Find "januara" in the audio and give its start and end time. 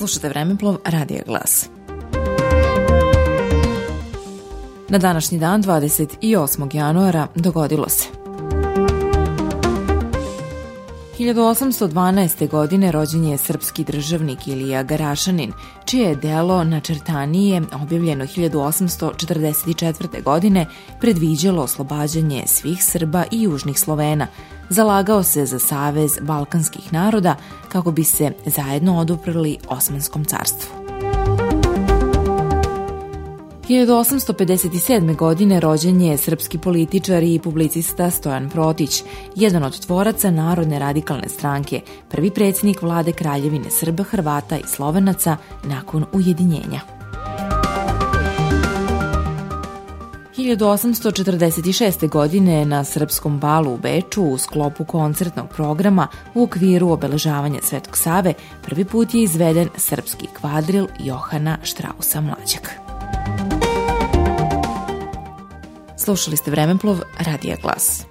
6.76-7.26